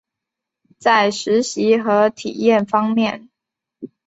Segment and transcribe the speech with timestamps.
[0.79, 3.29] 在实习和体验方面